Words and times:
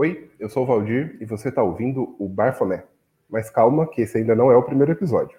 Oi, 0.00 0.30
eu 0.38 0.48
sou 0.48 0.62
o 0.62 0.66
Valdir 0.66 1.16
e 1.20 1.24
você 1.24 1.48
está 1.48 1.60
ouvindo 1.60 2.14
o 2.20 2.28
Barfoné. 2.28 2.84
Mas 3.28 3.50
calma, 3.50 3.84
que 3.84 4.02
esse 4.02 4.16
ainda 4.16 4.32
não 4.32 4.48
é 4.48 4.56
o 4.56 4.62
primeiro 4.62 4.92
episódio. 4.92 5.36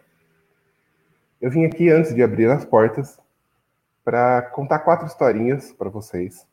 Eu 1.39 1.49
vim 1.49 1.63
aqui 1.63 1.89
antes 1.89 2.13
de 2.13 2.21
abrir 2.21 2.51
as 2.51 2.65
portas 2.65 3.17
para 4.03 4.41
contar 4.41 4.79
quatro 4.79 5.07
historinhas 5.07 5.71
para 5.71 5.89
vocês 5.89 6.45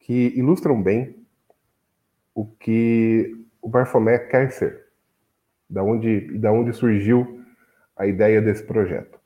que 0.00 0.32
ilustram 0.38 0.82
bem 0.82 1.22
o 2.34 2.46
que 2.46 3.36
o 3.60 3.68
Barfoné 3.68 4.18
quer 4.20 4.50
ser, 4.50 4.86
da 5.68 5.82
onde 5.82 6.38
da 6.38 6.50
onde 6.50 6.72
surgiu 6.72 7.44
a 7.94 8.06
ideia 8.06 8.40
desse 8.40 8.62
projeto. 8.62 9.20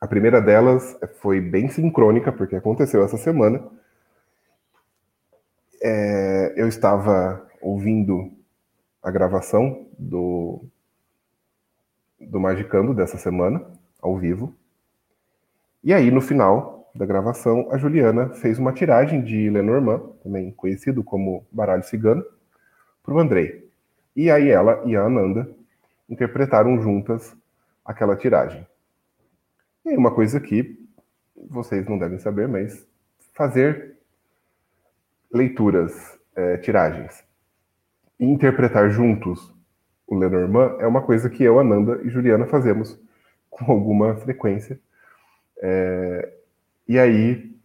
A 0.00 0.06
primeira 0.06 0.40
delas 0.40 0.98
foi 1.20 1.42
bem 1.42 1.68
sincrônica 1.68 2.32
porque 2.32 2.56
aconteceu 2.56 3.04
essa 3.04 3.18
semana 3.18 3.70
é, 5.84 6.23
eu 6.56 6.68
estava 6.68 7.46
ouvindo 7.60 8.30
a 9.02 9.10
gravação 9.10 9.86
do, 9.98 10.64
do 12.20 12.40
Magicando 12.40 12.94
dessa 12.94 13.18
semana, 13.18 13.64
ao 14.00 14.16
vivo. 14.16 14.54
E 15.82 15.92
aí, 15.92 16.10
no 16.10 16.20
final 16.20 16.90
da 16.94 17.04
gravação, 17.04 17.68
a 17.70 17.76
Juliana 17.76 18.30
fez 18.30 18.58
uma 18.58 18.72
tiragem 18.72 19.22
de 19.22 19.50
Lenormand, 19.50 20.00
também 20.22 20.52
conhecido 20.52 21.02
como 21.02 21.44
Baralho 21.50 21.82
Cigano, 21.82 22.24
para 23.02 23.14
o 23.14 23.18
Andrei. 23.18 23.68
E 24.14 24.30
aí 24.30 24.48
ela 24.48 24.82
e 24.86 24.96
a 24.96 25.02
Ananda 25.02 25.48
interpretaram 26.08 26.80
juntas 26.80 27.36
aquela 27.84 28.16
tiragem. 28.16 28.66
E 29.84 29.90
aí 29.90 29.96
uma 29.96 30.14
coisa 30.14 30.40
que 30.40 30.78
vocês 31.50 31.86
não 31.86 31.98
devem 31.98 32.18
saber, 32.18 32.48
mas 32.48 32.86
fazer 33.34 33.98
leituras, 35.32 36.18
é, 36.36 36.56
tiragens, 36.58 37.24
e 38.18 38.24
interpretar 38.24 38.90
juntos 38.90 39.52
o 40.06 40.14
Lenormand 40.16 40.76
é 40.80 40.86
uma 40.86 41.02
coisa 41.02 41.30
que 41.30 41.42
eu, 41.42 41.58
Ananda 41.58 42.00
e 42.04 42.10
Juliana 42.10 42.46
fazemos 42.46 42.98
com 43.50 43.70
alguma 43.72 44.16
frequência. 44.16 44.78
É, 45.62 46.32
e 46.86 46.98
aí, 46.98 47.56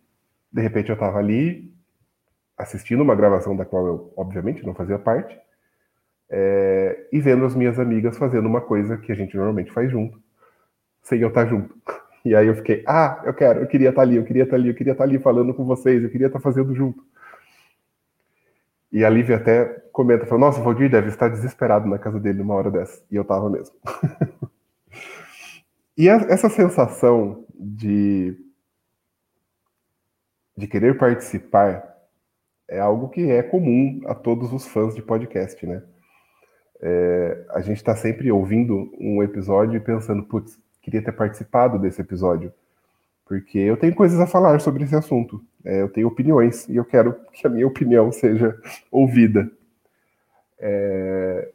de 0.52 0.62
repente, 0.62 0.90
eu 0.90 0.94
estava 0.94 1.20
ali 1.20 1.74
assistindo 2.58 3.02
uma 3.02 3.16
gravação 3.16 3.56
da 3.56 3.66
qual 3.66 3.88
eu, 3.88 4.14
obviamente, 4.18 4.66
não 4.66 4.74
fazia 4.74 5.00
parte, 5.00 5.38
é, 6.30 7.08
e 7.12 7.20
vendo 7.20 7.46
as 7.46 7.56
minhas 7.56 7.80
amigas 7.80 8.18
fazendo 8.18 8.48
uma 8.48 8.62
coisa 8.62 8.98
que 8.98 9.12
a 9.12 9.16
gente 9.16 9.36
normalmente 9.36 9.72
faz 9.72 9.90
junto, 9.90 10.22
sem 11.02 11.20
eu 11.22 11.30
estar 11.30 11.46
junto. 11.46 11.76
E 12.26 12.36
aí 12.36 12.48
eu 12.48 12.56
fiquei, 12.56 12.84
ah, 12.86 13.22
eu 13.24 13.34
quero, 13.34 13.62
eu 13.62 13.66
queria 13.66 13.90
estar 13.90 14.02
ali, 14.02 14.18
eu 14.18 14.26
queria 14.26 14.44
estar 14.44 14.58
ali, 14.58 14.68
eu 14.68 14.76
queria 14.76 14.92
estar 14.92 15.06
ali 15.06 15.18
falando 15.18 15.54
com 15.54 15.64
vocês, 15.64 16.04
eu 16.04 16.10
queria 16.10 16.28
estar 16.28 16.42
fazendo 16.42 16.76
junto. 16.76 17.02
E 18.92 19.06
a 19.06 19.10
Lívia 19.10 19.38
até 19.38 19.66
comenta, 19.92 20.26
fala, 20.26 20.42
nossa, 20.42 20.60
o 20.60 20.64
Valdir 20.64 20.90
deve 20.90 21.10
estar 21.10 21.30
desesperado 21.30 21.88
na 21.88 22.00
casa 22.00 22.20
dele 22.20 22.40
numa 22.40 22.56
hora 22.56 22.72
dessa. 22.72 23.04
E 23.12 23.16
eu 23.16 23.24
tava 23.24 23.50
mesmo. 23.50 23.76
e 25.98 26.10
a, 26.10 26.16
essa 26.30 26.50
sensação 26.50 27.46
de, 27.54 28.36
de 30.58 30.68
querer 30.68 30.98
participar 30.98 31.98
é 32.68 32.80
algo 32.80 33.10
que 33.10 33.30
é 33.30 33.44
comum 33.44 34.02
a 34.06 34.16
todos 34.16 34.54
os 34.54 34.66
fãs 34.68 34.96
de 34.96 35.02
podcast, 35.02 35.66
né? 35.66 35.84
É, 36.82 37.46
a 37.50 37.62
gente 37.62 37.78
está 37.78 37.96
sempre 37.96 38.32
ouvindo 38.32 38.90
um 39.00 39.22
episódio 39.22 39.76
e 39.76 39.82
pensando, 39.82 40.24
putz, 40.24 40.58
queria 40.82 41.04
ter 41.04 41.12
participado 41.12 41.78
desse 41.78 42.00
episódio 42.02 42.54
porque 43.30 43.60
eu 43.60 43.78
tenho 43.78 43.94
coisas 43.94 44.20
a 44.20 44.26
falar 44.26 44.60
sobre 44.60 44.84
esse 44.84 44.96
assunto. 44.96 45.46
É, 45.64 45.84
eu 45.84 45.90
tenho 45.90 46.08
opiniões 46.08 46.68
e 46.68 46.78
eu 46.78 46.84
quero 46.84 47.14
que 47.32 47.46
a 47.46 47.50
minha 47.50 47.68
opinião 47.68 48.10
seja 48.12 48.60
ouvida. 48.92 49.50
É... 50.58 51.54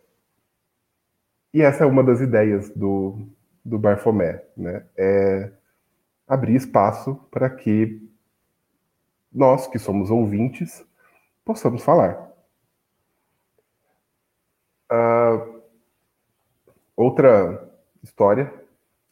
E 1.52 1.60
essa 1.60 1.82
é 1.82 1.86
uma 1.86 2.04
das 2.04 2.20
ideias 2.20 2.70
do, 2.70 3.26
do 3.64 3.76
Barfomé, 3.76 4.44
né? 4.56 4.86
É 4.96 5.50
abrir 6.28 6.54
espaço 6.54 7.16
para 7.28 7.50
que 7.50 8.08
nós, 9.32 9.66
que 9.66 9.78
somos 9.78 10.12
ouvintes, 10.12 10.86
possamos 11.44 11.82
falar. 11.82 12.30
Uh, 14.92 15.60
outra 16.96 17.68
história, 18.00 18.52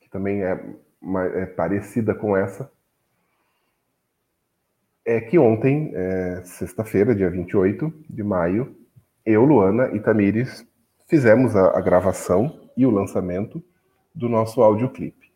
que 0.01 0.09
também 0.09 0.45
é 0.45 0.77
é, 1.35 1.47
parecida 1.47 2.15
com 2.15 2.37
essa, 2.37 2.71
é 5.05 5.21
que 5.21 5.39
ontem, 5.39 5.91
é, 5.95 6.43
sexta-feira, 6.45 7.15
dia 7.15 7.29
28 7.29 7.93
de 8.09 8.23
maio, 8.23 8.77
eu, 9.27 9.45
Luana 9.45 9.91
e 9.95 10.01
Tamires 10.01 10.67
fizemos 11.09 11.57
a, 11.57 11.77
a 11.77 11.81
gravação 11.81 12.71
e 12.77 12.87
o 12.87 12.91
lançamento 12.91 13.63
do 14.15 14.29
nosso 14.29 14.63
audioclipe. 14.63 15.33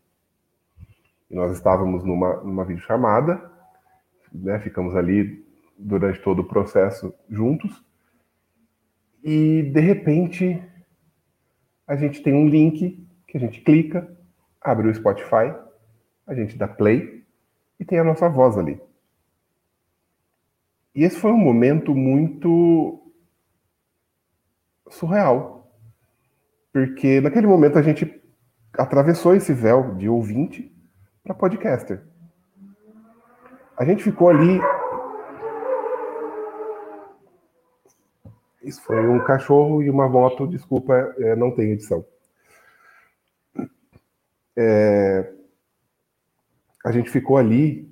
E 1.29 1.35
nós 1.35 1.51
estávamos 1.51 2.03
numa, 2.05 2.37
numa 2.37 2.63
videochamada, 2.63 3.51
né, 4.31 4.59
ficamos 4.59 4.95
ali 4.95 5.45
durante 5.77 6.21
todo 6.21 6.39
o 6.39 6.47
processo 6.47 7.13
juntos, 7.29 7.83
e 9.23 9.63
de 9.63 9.79
repente 9.81 10.63
a 11.85 11.95
gente 11.95 12.21
tem 12.21 12.33
um 12.33 12.47
link 12.47 13.05
que 13.27 13.37
a 13.37 13.39
gente 13.39 13.61
clica 13.61 14.16
abre 14.67 14.89
o 14.89 14.93
Spotify, 14.93 15.55
a 16.25 16.35
gente 16.35 16.57
dá 16.57 16.67
play 16.67 17.25
e 17.79 17.85
tem 17.85 17.99
a 17.99 18.03
nossa 18.03 18.27
voz 18.27 18.57
ali. 18.57 18.81
E 20.93 21.03
esse 21.03 21.17
foi 21.17 21.31
um 21.31 21.37
momento 21.37 21.95
muito 21.95 23.01
surreal. 24.89 25.71
Porque 26.73 27.21
naquele 27.21 27.47
momento 27.47 27.77
a 27.77 27.81
gente 27.81 28.21
atravessou 28.73 29.35
esse 29.35 29.53
véu 29.53 29.95
de 29.95 30.09
ouvinte 30.09 30.75
para 31.23 31.33
podcaster. 31.33 32.03
A 33.77 33.85
gente 33.85 34.03
ficou 34.03 34.29
ali. 34.29 34.59
Isso 38.61 38.81
foi 38.81 39.07
um 39.07 39.23
cachorro 39.23 39.81
e 39.81 39.89
uma 39.89 40.09
moto, 40.09 40.45
desculpa, 40.45 40.93
é, 41.19 41.35
não 41.35 41.51
tem 41.51 41.71
edição 41.71 42.03
é, 44.57 45.33
a 46.83 46.91
gente 46.91 47.11
ficou 47.11 47.37
ali 47.37 47.87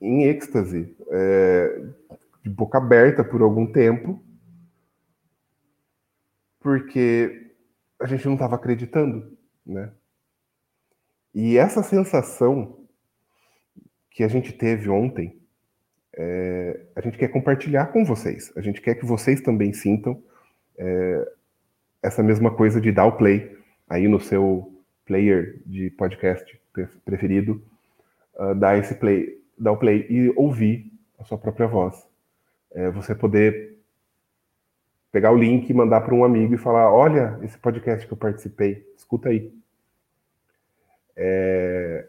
em 0.00 0.24
êxtase, 0.24 0.96
é, 1.10 1.84
de 2.42 2.50
boca 2.50 2.78
aberta 2.78 3.22
por 3.22 3.40
algum 3.40 3.70
tempo, 3.70 4.20
porque 6.58 7.52
a 8.00 8.06
gente 8.06 8.26
não 8.26 8.34
estava 8.34 8.56
acreditando, 8.56 9.36
né? 9.64 9.92
E 11.32 11.56
essa 11.56 11.82
sensação 11.82 12.80
que 14.10 14.24
a 14.24 14.28
gente 14.28 14.52
teve 14.52 14.90
ontem, 14.90 15.40
é, 16.14 16.86
a 16.96 17.00
gente 17.00 17.16
quer 17.16 17.28
compartilhar 17.28 17.86
com 17.86 18.04
vocês. 18.04 18.52
A 18.56 18.60
gente 18.60 18.80
quer 18.80 18.96
que 18.96 19.06
vocês 19.06 19.40
também 19.40 19.72
sintam 19.72 20.22
é, 20.76 21.32
essa 22.02 22.22
mesma 22.22 22.54
coisa 22.54 22.80
de 22.80 22.92
dar 22.92 23.06
o 23.06 23.16
play 23.16 23.56
aí 23.88 24.08
no 24.08 24.20
seu 24.20 24.71
player 25.04 25.60
de 25.66 25.90
podcast 25.90 26.60
preferido, 27.04 27.62
uh, 28.36 28.54
dar 28.54 28.78
esse 28.78 28.94
play, 28.94 29.38
dar 29.58 29.72
o 29.72 29.76
play 29.76 30.06
e 30.08 30.32
ouvir 30.36 30.90
a 31.18 31.24
sua 31.24 31.38
própria 31.38 31.66
voz. 31.66 32.06
É, 32.70 32.90
você 32.90 33.14
poder 33.14 33.78
pegar 35.10 35.30
o 35.30 35.36
link 35.36 35.68
e 35.68 35.74
mandar 35.74 36.00
para 36.00 36.14
um 36.14 36.24
amigo 36.24 36.54
e 36.54 36.58
falar: 36.58 36.90
olha 36.92 37.38
esse 37.42 37.58
podcast 37.58 38.06
que 38.06 38.12
eu 38.12 38.16
participei, 38.16 38.86
escuta 38.96 39.28
aí. 39.28 39.52
É... 41.14 42.08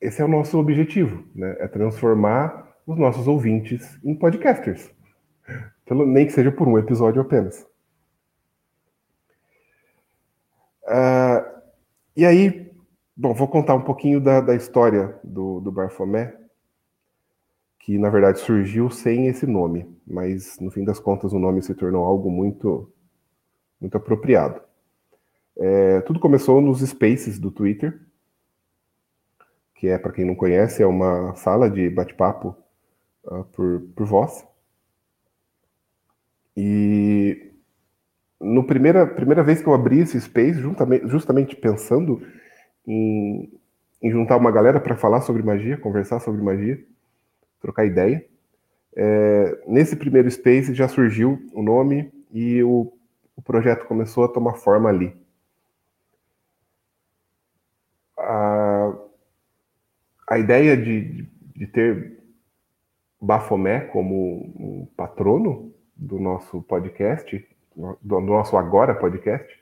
Esse 0.00 0.20
é 0.20 0.24
o 0.24 0.28
nosso 0.28 0.58
objetivo, 0.58 1.24
né? 1.32 1.56
É 1.60 1.68
transformar 1.68 2.76
os 2.84 2.98
nossos 2.98 3.28
ouvintes 3.28 3.96
em 4.02 4.14
podcasters. 4.14 4.90
Nem 5.88 6.26
que 6.26 6.32
seja 6.32 6.50
por 6.50 6.66
um 6.66 6.76
episódio 6.76 7.22
apenas. 7.22 7.64
Uh, 10.92 11.62
e 12.14 12.26
aí, 12.26 12.70
bom, 13.16 13.32
vou 13.32 13.48
contar 13.48 13.74
um 13.74 13.80
pouquinho 13.80 14.20
da, 14.20 14.42
da 14.42 14.54
história 14.54 15.18
do, 15.24 15.58
do 15.60 15.72
Barfomé, 15.72 16.36
que 17.78 17.96
na 17.96 18.10
verdade 18.10 18.40
surgiu 18.40 18.90
sem 18.90 19.26
esse 19.26 19.46
nome, 19.46 19.88
mas 20.06 20.58
no 20.60 20.70
fim 20.70 20.84
das 20.84 21.00
contas 21.00 21.32
o 21.32 21.38
nome 21.38 21.62
se 21.62 21.74
tornou 21.74 22.04
algo 22.04 22.30
muito, 22.30 22.92
muito 23.80 23.96
apropriado. 23.96 24.60
É, 25.56 26.02
tudo 26.02 26.20
começou 26.20 26.60
nos 26.60 26.80
Spaces 26.80 27.38
do 27.38 27.50
Twitter, 27.50 27.98
que 29.74 29.88
é, 29.88 29.96
para 29.96 30.12
quem 30.12 30.26
não 30.26 30.34
conhece, 30.34 30.82
é 30.82 30.86
uma 30.86 31.34
sala 31.34 31.70
de 31.70 31.88
bate-papo 31.88 32.54
uh, 33.24 33.44
por, 33.44 33.80
por 33.96 34.06
voz. 34.06 34.46
E 36.54 37.51
no 38.42 38.64
primeira, 38.64 39.06
primeira 39.06 39.42
vez 39.42 39.62
que 39.62 39.68
eu 39.68 39.74
abri 39.74 40.00
esse 40.00 40.20
space, 40.20 40.60
justamente, 40.60 41.08
justamente 41.08 41.56
pensando 41.56 42.20
em, 42.86 43.52
em 44.02 44.10
juntar 44.10 44.36
uma 44.36 44.50
galera 44.50 44.80
para 44.80 44.96
falar 44.96 45.20
sobre 45.22 45.42
magia, 45.42 45.78
conversar 45.78 46.20
sobre 46.20 46.42
magia, 46.42 46.82
trocar 47.60 47.86
ideia, 47.86 48.24
É, 48.94 49.62
nesse 49.66 49.96
primeiro 49.96 50.30
Space 50.30 50.74
já 50.74 50.86
surgiu 50.86 51.40
o 51.54 51.62
nome 51.62 52.12
e 52.30 52.62
o, 52.62 52.92
o 53.34 53.40
projeto 53.40 53.86
começou 53.86 54.24
a 54.24 54.28
tomar 54.28 54.54
forma 54.54 54.88
ali. 54.90 55.16
A, 58.18 58.92
a 60.28 60.38
ideia 60.38 60.76
de, 60.76 61.26
de 61.56 61.66
ter 61.66 62.18
Bafomé 63.20 63.80
como 63.80 64.14
um 64.58 64.86
patrono 64.96 65.72
do 65.96 66.18
nosso 66.18 66.60
podcast, 66.62 67.48
do 67.74 68.20
nosso 68.20 68.56
Agora 68.56 68.94
podcast, 68.94 69.60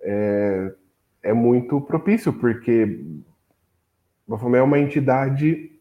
é, 0.00 0.74
é 1.22 1.32
muito 1.32 1.80
propício, 1.80 2.32
porque 2.32 3.04
Bafomé 4.26 4.58
é 4.58 4.62
uma 4.62 4.78
entidade 4.78 5.72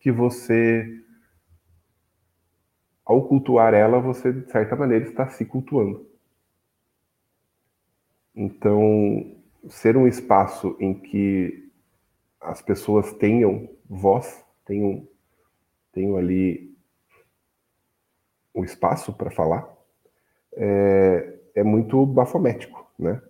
que 0.00 0.10
você, 0.10 1.00
ao 3.04 3.26
cultuar 3.26 3.74
ela, 3.74 4.00
você, 4.00 4.32
de 4.32 4.50
certa 4.50 4.74
maneira, 4.74 5.04
está 5.04 5.28
se 5.28 5.44
cultuando. 5.44 6.08
Então, 8.34 9.36
ser 9.68 9.96
um 9.96 10.08
espaço 10.08 10.76
em 10.80 10.94
que 10.94 11.70
as 12.40 12.60
pessoas 12.60 13.12
tenham 13.12 13.68
voz, 13.88 14.44
tenham, 14.64 15.06
tenham 15.92 16.16
ali 16.16 16.76
um 18.54 18.64
espaço 18.64 19.12
para 19.12 19.30
falar, 19.30 19.68
é, 20.54 21.34
é 21.54 21.62
muito 21.62 22.04
bafomético, 22.06 22.86
né? 22.98 23.20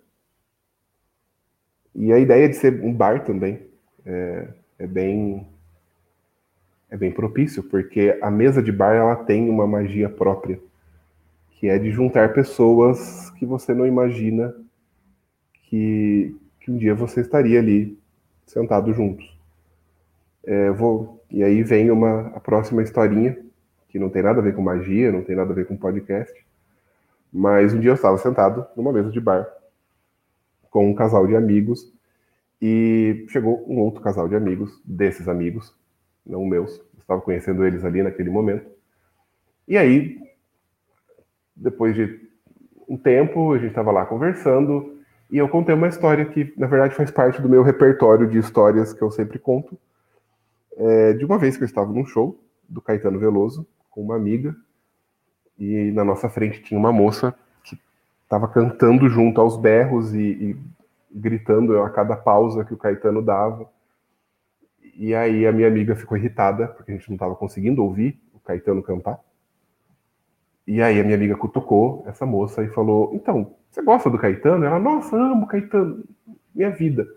E 1.95 2.11
a 2.11 2.17
ideia 2.17 2.49
de 2.49 2.55
ser 2.55 2.81
um 2.83 2.93
bar 2.93 3.23
também 3.23 3.61
é, 4.05 4.47
é 4.79 4.87
bem 4.87 5.47
é 6.89 6.97
bem 6.97 7.11
propício, 7.11 7.63
porque 7.63 8.19
a 8.21 8.29
mesa 8.29 8.61
de 8.61 8.71
bar 8.71 8.93
ela 8.93 9.15
tem 9.15 9.49
uma 9.49 9.65
magia 9.65 10.07
própria, 10.07 10.59
que 11.51 11.67
é 11.67 11.79
de 11.79 11.89
juntar 11.89 12.33
pessoas 12.33 13.31
que 13.31 13.47
você 13.47 13.73
não 13.73 13.87
imagina 13.87 14.53
que, 15.63 16.35
que 16.59 16.69
um 16.69 16.77
dia 16.77 16.93
você 16.93 17.21
estaria 17.21 17.57
ali 17.57 17.97
sentado 18.45 18.93
juntos. 18.93 19.35
É, 20.43 20.69
vou, 20.69 21.19
e 21.31 21.43
aí 21.43 21.63
vem 21.63 21.89
uma, 21.89 22.27
a 22.27 22.39
próxima 22.39 22.83
historinha, 22.83 23.39
que 23.89 23.97
não 23.97 24.09
tem 24.09 24.21
nada 24.21 24.39
a 24.39 24.43
ver 24.43 24.53
com 24.53 24.61
magia, 24.61 25.11
não 25.11 25.23
tem 25.23 25.35
nada 25.35 25.51
a 25.51 25.55
ver 25.55 25.65
com 25.65 25.75
podcast, 25.75 26.45
mas 27.33 27.73
um 27.73 27.79
dia 27.79 27.89
eu 27.89 27.95
estava 27.95 28.17
sentado 28.19 28.65
numa 28.77 28.93
mesa 28.93 29.09
de 29.09 29.19
bar 29.19 29.47
com 30.69 30.87
um 30.89 30.93
casal 30.93 31.25
de 31.25 31.35
amigos 31.35 31.91
e 32.61 33.25
chegou 33.29 33.65
um 33.67 33.79
outro 33.79 34.01
casal 34.01 34.27
de 34.27 34.35
amigos, 34.35 34.79
desses 34.85 35.27
amigos, 35.27 35.75
não 36.25 36.45
meus, 36.45 36.79
estava 36.99 37.19
conhecendo 37.21 37.65
eles 37.65 37.83
ali 37.83 38.03
naquele 38.03 38.29
momento. 38.29 38.69
E 39.67 39.77
aí, 39.77 40.19
depois 41.55 41.95
de 41.95 42.19
um 42.87 42.97
tempo, 42.97 43.53
a 43.53 43.57
gente 43.57 43.69
estava 43.69 43.91
lá 43.91 44.05
conversando 44.05 44.99
e 45.31 45.37
eu 45.37 45.49
contei 45.49 45.73
uma 45.73 45.87
história 45.87 46.25
que, 46.25 46.53
na 46.55 46.67
verdade, 46.67 46.95
faz 46.95 47.09
parte 47.09 47.41
do 47.41 47.49
meu 47.49 47.63
repertório 47.63 48.27
de 48.27 48.37
histórias 48.37 48.93
que 48.93 49.01
eu 49.01 49.09
sempre 49.09 49.39
conto. 49.39 49.77
É, 50.75 51.13
de 51.13 51.25
uma 51.25 51.37
vez 51.37 51.57
que 51.57 51.63
eu 51.63 51.67
estava 51.67 51.91
num 51.91 52.05
show 52.05 52.39
do 52.67 52.81
Caetano 52.81 53.19
Veloso 53.19 53.67
com 53.89 54.01
uma 54.01 54.15
amiga 54.15 54.55
e 55.57 55.91
na 55.91 56.03
nossa 56.03 56.29
frente 56.29 56.61
tinha 56.61 56.79
uma 56.79 56.91
moça 56.91 57.33
que 57.63 57.79
estava 58.23 58.47
cantando 58.47 59.07
junto 59.09 59.39
aos 59.39 59.57
berros 59.57 60.13
e, 60.13 60.19
e 60.19 60.57
gritando 61.13 61.79
a 61.81 61.89
cada 61.89 62.15
pausa 62.15 62.63
que 62.65 62.73
o 62.73 62.77
Caetano 62.77 63.21
dava. 63.21 63.69
E 64.95 65.13
aí 65.13 65.45
a 65.45 65.51
minha 65.51 65.67
amiga 65.67 65.95
ficou 65.95 66.17
irritada, 66.17 66.67
porque 66.67 66.91
a 66.91 66.95
gente 66.95 67.09
não 67.09 67.15
estava 67.15 67.35
conseguindo 67.35 67.83
ouvir 67.83 68.19
o 68.33 68.39
Caetano 68.39 68.81
cantar. 68.83 69.19
E 70.65 70.81
aí 70.81 70.99
a 70.99 71.03
minha 71.03 71.15
amiga 71.15 71.35
cutucou 71.35 72.03
essa 72.07 72.25
moça 72.25 72.63
e 72.63 72.69
falou: 72.69 73.11
Então, 73.13 73.55
você 73.69 73.81
gosta 73.81 74.09
do 74.09 74.17
Caetano? 74.17 74.65
Ela, 74.65 74.79
nossa, 74.79 75.15
amo 75.15 75.47
Caetano, 75.47 76.03
minha 76.53 76.69
vida. 76.69 77.07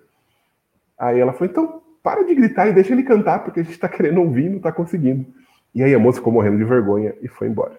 Aí 0.99 1.21
ela 1.21 1.33
falou: 1.33 1.51
Então, 1.51 1.83
para 2.03 2.25
de 2.25 2.35
gritar 2.35 2.69
e 2.69 2.73
deixa 2.73 2.93
ele 2.93 3.03
cantar, 3.03 3.45
porque 3.45 3.61
a 3.61 3.63
gente 3.63 3.73
está 3.73 3.89
querendo 3.89 4.21
ouvir 4.21 4.49
não 4.49 4.59
está 4.59 4.73
conseguindo. 4.73 5.27
E 5.75 5.83
aí 5.83 5.95
a 5.95 5.99
moça 5.99 6.19
ficou 6.19 6.33
morrendo 6.33 6.57
de 6.57 6.65
vergonha 6.65 7.15
e 7.21 7.29
foi 7.29 7.49
embora. 7.49 7.79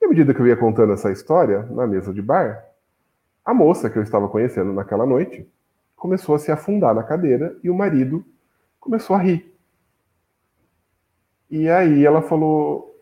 E 0.00 0.04
à 0.04 0.08
medida 0.08 0.32
que 0.32 0.40
eu 0.40 0.46
ia 0.46 0.56
contando 0.56 0.92
essa 0.92 1.10
história 1.10 1.62
na 1.64 1.86
mesa 1.86 2.12
de 2.12 2.22
bar, 2.22 2.64
a 3.44 3.52
moça 3.52 3.88
que 3.88 3.98
eu 3.98 4.02
estava 4.02 4.28
conhecendo 4.28 4.72
naquela 4.72 5.06
noite 5.06 5.48
começou 5.96 6.34
a 6.34 6.38
se 6.38 6.52
afundar 6.52 6.94
na 6.94 7.02
cadeira 7.02 7.58
e 7.62 7.70
o 7.70 7.74
marido 7.74 8.24
começou 8.78 9.16
a 9.16 9.18
rir. 9.18 9.54
E 11.50 11.68
aí 11.68 12.04
ela 12.04 12.22
falou: 12.22 12.94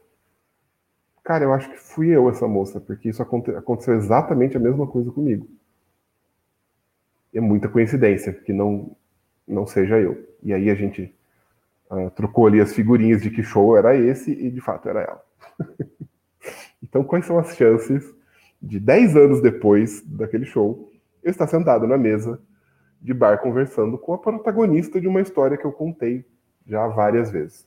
Cara, 1.22 1.44
eu 1.44 1.52
acho 1.52 1.68
que 1.68 1.76
fui 1.76 2.08
eu 2.08 2.30
essa 2.30 2.46
moça, 2.46 2.80
porque 2.80 3.08
isso 3.08 3.20
aconteceu 3.20 3.94
exatamente 3.94 4.56
a 4.56 4.60
mesma 4.60 4.86
coisa 4.86 5.10
comigo. 5.10 5.48
É 7.34 7.40
muita 7.40 7.68
coincidência 7.68 8.32
que 8.32 8.52
não, 8.52 8.96
não 9.46 9.66
seja 9.66 9.98
eu. 9.98 10.24
E 10.42 10.54
aí 10.54 10.70
a 10.70 10.74
gente 10.74 11.12
uh, 11.90 12.10
trocou 12.12 12.46
ali 12.46 12.60
as 12.60 12.72
figurinhas 12.72 13.20
de 13.20 13.30
que 13.30 13.42
show 13.42 13.76
era 13.76 13.96
esse 13.96 14.30
e 14.30 14.50
de 14.50 14.60
fato 14.60 14.88
era 14.88 15.00
ela. 15.02 15.24
então, 16.88 17.02
quais 17.02 17.26
são 17.26 17.36
as 17.36 17.56
chances 17.56 18.14
de 18.62 18.78
10 18.78 19.16
anos 19.16 19.42
depois 19.42 20.02
daquele 20.02 20.44
show 20.44 20.88
eu 21.22 21.30
estar 21.32 21.48
sentado 21.48 21.84
na 21.84 21.98
mesa 21.98 22.40
de 23.02 23.12
bar 23.12 23.38
conversando 23.38 23.98
com 23.98 24.14
a 24.14 24.18
protagonista 24.18 25.00
de 25.00 25.08
uma 25.08 25.20
história 25.20 25.56
que 25.56 25.64
eu 25.64 25.72
contei 25.72 26.24
já 26.64 26.86
várias 26.86 27.30
vezes. 27.30 27.66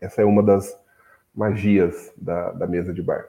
Essa 0.00 0.22
é 0.22 0.24
uma 0.24 0.42
das 0.42 0.76
magias 1.32 2.12
da, 2.16 2.50
da 2.52 2.66
mesa 2.66 2.92
de 2.92 3.02
bar. 3.02 3.28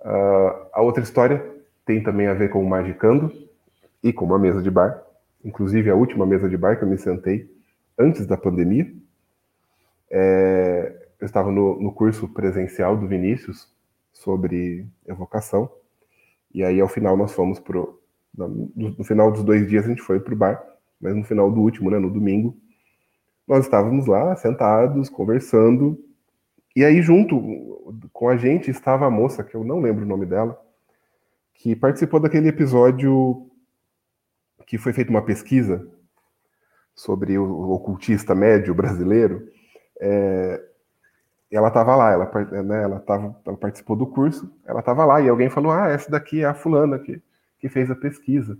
Uh, 0.00 0.66
a 0.72 0.82
outra 0.82 1.02
história 1.02 1.44
tem 1.86 2.02
também 2.02 2.26
a 2.26 2.34
ver 2.34 2.50
com 2.50 2.60
o 2.60 2.68
Magicando 2.68 3.32
e 4.02 4.12
com 4.12 4.24
uma 4.24 4.38
mesa 4.38 4.60
de 4.60 4.70
bar, 4.70 5.02
inclusive 5.44 5.88
a 5.88 5.94
última 5.94 6.26
mesa 6.26 6.48
de 6.48 6.56
bar 6.56 6.76
que 6.76 6.84
eu 6.84 6.88
me 6.88 6.98
sentei 6.98 7.48
antes 7.96 8.26
da 8.26 8.36
pandemia. 8.36 8.92
É, 10.10 11.07
eu 11.20 11.26
estava 11.26 11.50
no, 11.50 11.80
no 11.80 11.92
curso 11.92 12.28
presencial 12.28 12.96
do 12.96 13.06
Vinícius 13.06 13.68
sobre 14.12 14.86
evocação, 15.06 15.70
e 16.52 16.64
aí 16.64 16.80
ao 16.80 16.88
final 16.88 17.16
nós 17.16 17.32
fomos 17.32 17.58
pro, 17.58 18.00
no, 18.34 18.70
no 18.76 19.04
final 19.04 19.30
dos 19.30 19.44
dois 19.44 19.68
dias 19.68 19.84
a 19.84 19.88
gente 19.88 20.02
foi 20.02 20.20
para 20.20 20.34
o 20.34 20.36
bar, 20.36 20.64
mas 21.00 21.14
no 21.14 21.24
final 21.24 21.50
do 21.50 21.60
último, 21.60 21.90
né, 21.90 21.98
no 21.98 22.10
domingo, 22.10 22.56
nós 23.46 23.64
estávamos 23.64 24.06
lá 24.06 24.36
sentados, 24.36 25.08
conversando, 25.08 25.98
e 26.74 26.84
aí 26.84 27.00
junto 27.02 27.40
com 28.12 28.28
a 28.28 28.36
gente 28.36 28.70
estava 28.70 29.06
a 29.06 29.10
moça, 29.10 29.42
que 29.42 29.54
eu 29.54 29.64
não 29.64 29.80
lembro 29.80 30.04
o 30.04 30.08
nome 30.08 30.26
dela, 30.26 30.60
que 31.54 31.74
participou 31.74 32.20
daquele 32.20 32.48
episódio 32.48 33.48
que 34.66 34.78
foi 34.78 34.92
feita 34.92 35.10
uma 35.10 35.24
pesquisa 35.24 35.88
sobre 36.94 37.38
o 37.38 37.70
ocultista 37.70 38.34
médio 38.34 38.74
brasileiro. 38.74 39.48
É, 40.00 40.62
ela 41.56 41.68
estava 41.68 41.96
lá, 41.96 42.12
ela, 42.12 42.30
né, 42.62 42.82
ela, 42.82 43.00
tava, 43.00 43.34
ela 43.44 43.56
participou 43.56 43.96
do 43.96 44.06
curso, 44.06 44.52
ela 44.66 44.80
estava 44.80 45.04
lá, 45.04 45.20
e 45.20 45.28
alguém 45.28 45.48
falou: 45.48 45.72
Ah, 45.72 45.88
essa 45.88 46.10
daqui 46.10 46.42
é 46.42 46.46
a 46.46 46.54
fulana 46.54 46.98
que, 46.98 47.22
que 47.58 47.68
fez 47.68 47.90
a 47.90 47.96
pesquisa. 47.96 48.58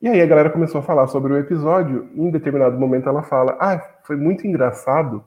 E 0.00 0.08
aí 0.08 0.20
a 0.20 0.26
galera 0.26 0.50
começou 0.50 0.80
a 0.80 0.84
falar 0.84 1.06
sobre 1.06 1.32
o 1.32 1.38
episódio, 1.38 2.10
e 2.14 2.20
em 2.20 2.30
determinado 2.30 2.78
momento 2.78 3.08
ela 3.08 3.22
fala: 3.22 3.56
Ah, 3.58 3.80
foi 4.02 4.16
muito 4.16 4.46
engraçado, 4.46 5.24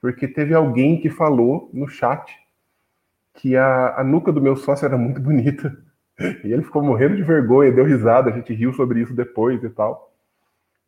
porque 0.00 0.28
teve 0.28 0.54
alguém 0.54 1.00
que 1.00 1.08
falou 1.08 1.70
no 1.72 1.88
chat 1.88 2.38
que 3.34 3.56
a, 3.56 3.96
a 3.96 4.04
nuca 4.04 4.30
do 4.30 4.42
meu 4.42 4.56
sócio 4.56 4.84
era 4.84 4.96
muito 4.96 5.20
bonita. 5.20 5.76
E 6.44 6.52
ele 6.52 6.62
ficou 6.62 6.82
morrendo 6.82 7.16
de 7.16 7.22
vergonha, 7.22 7.72
deu 7.72 7.84
risada, 7.84 8.30
a 8.30 8.32
gente 8.32 8.52
riu 8.52 8.72
sobre 8.74 9.00
isso 9.00 9.14
depois 9.14 9.64
e 9.64 9.70
tal. 9.70 10.12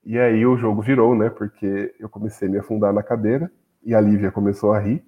E 0.05 0.19
aí 0.19 0.47
o 0.47 0.57
jogo 0.57 0.83
virou, 0.83 1.17
né? 1.17 1.31
Porque 1.31 1.93
eu 1.99 2.09
comecei 2.11 2.47
a 2.47 2.51
me 2.51 2.59
afundar 2.59 2.93
na 2.93 3.03
cadeira 3.03 3.51
e 3.85 3.95
a 3.95 4.01
Lívia 4.01 4.33
começou 4.33 4.73
a 4.73 4.79
rir, 4.79 5.05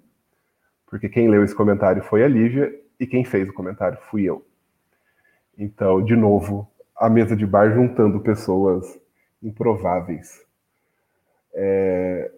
porque 0.87 1.09
quem 1.09 1.29
leu 1.29 1.43
esse 1.43 1.55
comentário 1.55 2.03
foi 2.03 2.23
a 2.23 2.29
Lívia 2.29 2.73
e 2.99 3.07
quem 3.07 3.25
fez 3.25 3.49
o 3.49 3.53
comentário 3.53 3.99
fui 4.11 4.25
eu. 4.25 4.47
Então, 5.57 6.03
de 6.03 6.15
novo, 6.15 6.71
a 6.97 7.09
mesa 7.09 7.37
de 7.37 7.47
bar 7.47 7.73
juntando 7.73 8.21
pessoas 8.21 8.99
improváveis. 9.43 10.45
É... 11.55 12.33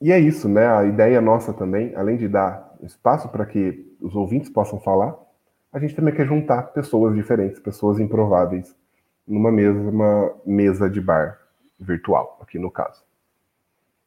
E 0.00 0.10
é 0.10 0.18
isso, 0.18 0.48
né? 0.48 0.66
A 0.66 0.84
ideia 0.84 1.20
nossa 1.20 1.52
também, 1.52 1.94
além 1.94 2.16
de 2.16 2.28
dar 2.28 2.74
espaço 2.82 3.28
para 3.28 3.46
que 3.46 3.96
os 4.00 4.16
ouvintes 4.16 4.50
possam 4.50 4.80
falar, 4.80 5.16
a 5.72 5.78
gente 5.78 5.94
também 5.94 6.14
quer 6.14 6.26
juntar 6.26 6.62
pessoas 6.72 7.14
diferentes, 7.14 7.60
pessoas 7.60 8.00
improváveis, 8.00 8.76
numa 9.26 9.52
mesma 9.52 10.34
mesa 10.44 10.90
de 10.90 11.00
bar 11.00 11.38
virtual, 11.78 12.38
aqui 12.42 12.58
no 12.58 12.70
caso. 12.70 13.02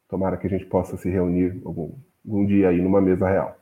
Tomara 0.08 0.38
que 0.38 0.48
a 0.48 0.50
gente 0.50 0.66
possa 0.66 0.98
se 0.98 1.10
reunir 1.10 1.62
algum, 1.66 1.94
algum 2.26 2.46
dia 2.46 2.70
aí 2.70 2.82
numa 2.82 3.02
mesa 3.02 3.28
real. 3.28 3.58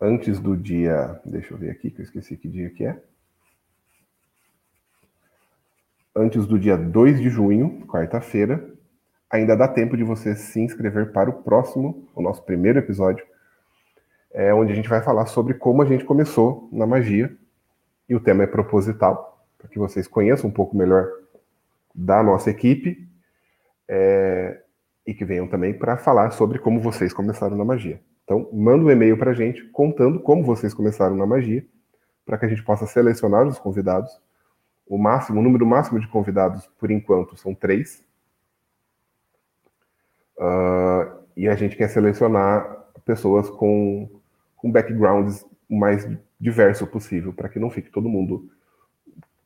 antes 0.03 0.39
do 0.39 0.57
dia. 0.57 1.19
Deixa 1.23 1.53
eu 1.53 1.57
ver 1.57 1.69
aqui, 1.69 1.89
que 1.89 2.01
eu 2.01 2.03
esqueci 2.03 2.35
que 2.35 2.49
dia 2.49 2.69
que 2.69 2.85
é. 2.85 3.01
Antes 6.15 6.45
do 6.45 6.59
dia 6.59 6.77
2 6.77 7.21
de 7.21 7.29
junho, 7.29 7.85
quarta-feira, 7.87 8.72
ainda 9.33 9.57
dá 9.57 9.67
tempo 9.67 9.97
de 9.97 10.03
você 10.03 10.35
se 10.35 10.61
inscrever 10.61 11.11
para 11.11 11.27
o 11.27 11.33
próximo, 11.33 12.07
o 12.13 12.21
nosso 12.21 12.43
primeiro 12.43 12.77
episódio, 12.77 13.25
é 14.31 14.53
onde 14.53 14.71
a 14.71 14.75
gente 14.75 14.87
vai 14.87 15.01
falar 15.01 15.25
sobre 15.25 15.55
como 15.55 15.81
a 15.81 15.85
gente 15.85 16.05
começou 16.05 16.69
na 16.71 16.85
magia. 16.85 17.35
E 18.07 18.15
o 18.15 18.19
tema 18.19 18.43
é 18.43 18.47
proposital, 18.47 19.43
para 19.57 19.67
que 19.67 19.79
vocês 19.79 20.07
conheçam 20.07 20.51
um 20.51 20.53
pouco 20.53 20.77
melhor 20.77 21.07
da 21.95 22.21
nossa 22.21 22.51
equipe 22.51 23.07
é, 23.87 24.61
e 25.05 25.15
que 25.15 25.25
venham 25.25 25.47
também 25.47 25.73
para 25.73 25.97
falar 25.97 26.29
sobre 26.31 26.59
como 26.59 26.79
vocês 26.79 27.11
começaram 27.11 27.57
na 27.57 27.65
magia. 27.65 27.99
Então, 28.23 28.47
manda 28.53 28.85
um 28.85 28.91
e-mail 28.91 29.17
para 29.17 29.31
a 29.31 29.33
gente 29.33 29.63
contando 29.69 30.19
como 30.19 30.43
vocês 30.43 30.75
começaram 30.75 31.15
na 31.15 31.25
magia, 31.25 31.65
para 32.23 32.37
que 32.37 32.45
a 32.45 32.49
gente 32.49 32.63
possa 32.63 32.85
selecionar 32.85 33.47
os 33.47 33.57
convidados. 33.57 34.11
O 34.85 34.97
máximo, 34.97 35.39
o 35.39 35.43
número 35.43 35.65
máximo 35.65 35.99
de 35.99 36.07
convidados, 36.07 36.67
por 36.79 36.91
enquanto, 36.91 37.35
são 37.35 37.55
três. 37.55 38.05
Uh, 40.43 41.23
e 41.37 41.47
a 41.47 41.55
gente 41.55 41.77
quer 41.77 41.87
selecionar 41.87 42.85
pessoas 43.05 43.49
com, 43.49 44.09
com 44.57 44.69
backgrounds 44.69 45.45
o 45.69 45.75
mais 45.75 46.05
diverso 46.37 46.85
possível, 46.85 47.31
para 47.31 47.47
que 47.47 47.59
não 47.59 47.69
fique 47.69 47.89
todo 47.89 48.09
mundo 48.09 48.51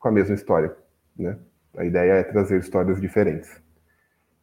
com 0.00 0.08
a 0.08 0.10
mesma 0.10 0.34
história. 0.34 0.76
Né? 1.16 1.38
A 1.76 1.84
ideia 1.84 2.14
é 2.14 2.22
trazer 2.24 2.58
histórias 2.58 3.00
diferentes. 3.00 3.62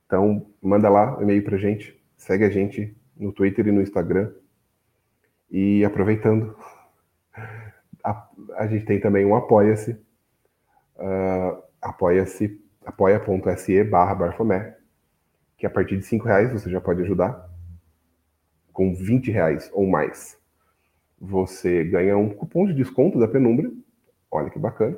Então, 0.05 0.45
manda 0.61 0.87
lá 0.87 1.17
um 1.17 1.23
e-mail 1.23 1.43
para 1.43 1.57
gente, 1.57 2.01
segue 2.15 2.45
a 2.45 2.49
gente 2.49 2.95
no 3.17 3.33
Twitter 3.33 3.67
e 3.67 3.71
no 3.71 3.81
Instagram. 3.81 4.31
E 5.51 5.83
aproveitando, 5.83 6.55
a, 8.01 8.29
a 8.55 8.67
gente 8.67 8.85
tem 8.85 9.01
também 9.01 9.25
um 9.25 9.35
Apoia-se, 9.35 9.91
uh, 10.95 11.61
apoia-se, 11.81 12.61
apoia.se 12.85 13.83
barra 13.83 14.15
Barfomé, 14.15 14.77
que 15.57 15.65
a 15.65 15.69
partir 15.69 15.97
de 15.97 16.05
5 16.05 16.25
reais 16.25 16.51
você 16.51 16.69
já 16.69 16.81
pode 16.81 17.01
ajudar, 17.01 17.49
com 18.73 18.93
20 18.93 19.31
reais 19.31 19.69
ou 19.73 19.87
mais. 19.87 20.37
Você 21.19 21.83
ganha 21.85 22.17
um 22.17 22.29
cupom 22.29 22.65
de 22.65 22.73
desconto 22.73 23.19
da 23.19 23.27
Penumbra, 23.27 23.71
olha 24.29 24.49
que 24.49 24.59
bacana, 24.59 24.97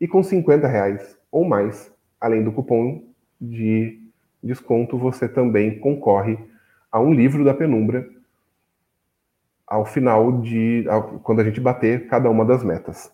e 0.00 0.08
com 0.08 0.22
50 0.22 0.66
reais 0.66 1.18
ou 1.30 1.44
mais, 1.44 1.92
além 2.20 2.42
do 2.42 2.52
cupom 2.52 3.04
de 3.40 4.02
desconto, 4.42 4.98
você 4.98 5.28
também 5.28 5.78
concorre 5.78 6.38
a 6.90 7.00
um 7.00 7.12
livro 7.12 7.44
da 7.44 7.54
penumbra 7.54 8.08
ao 9.66 9.84
final 9.84 10.40
de. 10.40 10.84
Ao, 10.88 11.20
quando 11.20 11.40
a 11.40 11.44
gente 11.44 11.60
bater 11.60 12.06
cada 12.06 12.28
uma 12.28 12.44
das 12.44 12.62
metas. 12.62 13.10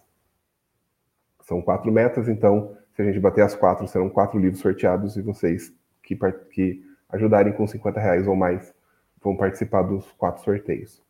São 1.43 1.63
quatro 1.63 1.91
metas, 1.91 2.29
então, 2.29 2.77
se 2.95 3.01
a 3.01 3.05
gente 3.05 3.21
bater 3.21 3.43
as 3.43 3.55
quatro, 3.55 3.87
serão 3.87 4.11
quatro 4.11 4.39
livros 4.39 4.61
sorteados 4.61 5.17
e 5.17 5.23
vocês 5.23 5.73
que, 6.15 6.33
que 6.53 6.83
ajudarem 7.11 7.53
com 7.53 7.67
50 7.67 8.01
reais 8.01 8.27
ou 8.27 8.35
mais 8.35 8.75
vão 9.23 9.37
participar 9.37 9.83
dos 9.83 10.11
quatro 10.13 10.43
sorteios. 10.43 11.03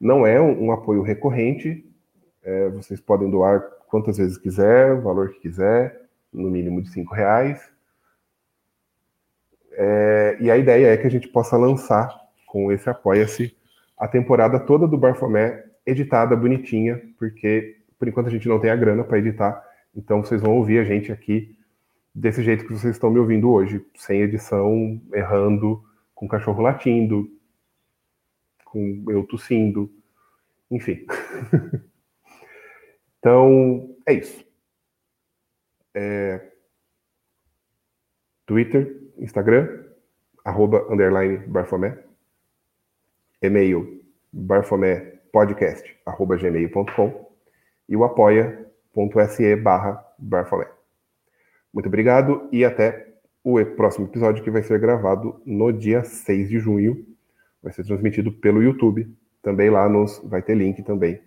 Não 0.00 0.26
é 0.26 0.40
um, 0.40 0.66
um 0.66 0.72
apoio 0.72 1.02
recorrente, 1.02 1.86
é, 2.42 2.68
vocês 2.70 3.00
podem 3.00 3.30
doar 3.30 3.60
quantas 3.88 4.18
vezes 4.18 4.38
quiser, 4.38 4.92
o 4.92 5.02
valor 5.02 5.30
que 5.30 5.40
quiser, 5.40 6.08
no 6.32 6.50
mínimo 6.50 6.82
de 6.82 6.90
cinco 6.90 7.14
reais. 7.14 7.70
É, 9.72 10.36
e 10.40 10.50
a 10.50 10.56
ideia 10.56 10.88
é 10.88 10.96
que 10.96 11.06
a 11.06 11.10
gente 11.10 11.28
possa 11.28 11.56
lançar 11.56 12.08
com 12.46 12.72
esse 12.72 12.88
Apoia-se 12.88 13.56
a 13.96 14.08
temporada 14.08 14.58
toda 14.58 14.86
do 14.86 14.98
Barfomé 14.98 15.64
editada, 15.86 16.36
bonitinha, 16.36 17.00
porque 17.18 17.76
por 17.98 18.08
enquanto 18.08 18.28
a 18.28 18.30
gente 18.30 18.48
não 18.48 18.58
tem 18.58 18.70
a 18.70 18.76
grana 18.76 19.04
para 19.04 19.18
editar, 19.18 19.62
então 19.94 20.22
vocês 20.24 20.40
vão 20.40 20.56
ouvir 20.56 20.78
a 20.78 20.84
gente 20.84 21.12
aqui 21.12 21.54
desse 22.14 22.42
jeito 22.42 22.66
que 22.66 22.72
vocês 22.72 22.94
estão 22.94 23.10
me 23.10 23.18
ouvindo 23.18 23.50
hoje, 23.50 23.84
sem 23.94 24.22
edição, 24.22 25.00
errando, 25.12 25.84
com 26.14 26.28
cachorro 26.28 26.62
latindo, 26.62 27.30
com 28.64 29.04
eu 29.08 29.24
tossindo, 29.24 29.90
enfim. 30.70 31.06
então, 33.18 33.94
é 34.06 34.14
isso. 34.14 34.44
É... 35.94 36.50
Twitter, 38.46 39.00
Instagram, 39.18 39.84
arroba, 40.44 40.86
underline, 40.92 41.38
barfomé. 41.46 41.98
E-mail, 43.42 44.04
barfomépodcast, 44.32 45.96
arroba, 46.04 46.36
gmail.com. 46.36 47.30
E 47.88 47.96
o 47.96 48.04
apoia.se 48.04 49.56
barra 49.56 50.04
barfomé. 50.18 50.79
Muito 51.72 51.86
obrigado 51.86 52.48
e 52.52 52.64
até 52.64 53.08
o 53.42 53.64
próximo 53.64 54.06
episódio 54.06 54.42
que 54.42 54.50
vai 54.50 54.62
ser 54.62 54.78
gravado 54.78 55.40
no 55.46 55.72
dia 55.72 56.02
6 56.02 56.48
de 56.48 56.58
junho. 56.58 57.06
Vai 57.62 57.72
ser 57.72 57.84
transmitido 57.84 58.32
pelo 58.32 58.62
YouTube. 58.62 59.08
Também 59.42 59.70
lá 59.70 59.88
nos 59.88 60.20
vai 60.24 60.42
ter 60.42 60.54
link 60.54 60.82
também 60.82 61.20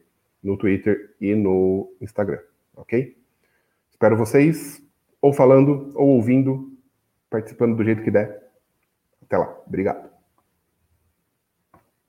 no 0.44 0.58
Twitter 0.58 1.16
e 1.20 1.34
no 1.34 1.92
Instagram, 2.02 2.40
ok? 2.76 3.18
Espero 3.90 4.18
vocês 4.18 4.82
ou 5.22 5.32
falando 5.32 5.92
ou 5.96 6.10
ouvindo 6.10 6.72
participando 7.30 7.76
do 7.76 7.84
jeito 7.84 8.04
que 8.04 8.12
der. 8.12 8.44
Até 9.22 9.38
lá. 9.38 9.58
Obrigado. 9.66 10.13